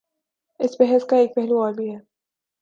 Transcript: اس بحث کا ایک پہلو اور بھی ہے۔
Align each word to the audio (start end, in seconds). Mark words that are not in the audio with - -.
اس 0.59 0.75
بحث 0.79 1.05
کا 1.05 1.17
ایک 1.17 1.35
پہلو 1.35 1.61
اور 1.61 1.73
بھی 1.73 1.89
ہے۔ 1.91 1.99